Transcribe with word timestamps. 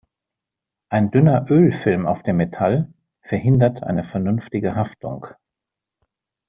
Ein 0.89 1.11
dünner 1.11 1.45
Ölfilm 1.51 2.07
auf 2.07 2.23
dem 2.23 2.37
Metall 2.37 2.91
verhindert 3.21 3.83
eine 3.83 4.03
vernünftige 4.03 4.73
Haftung. 4.75 5.27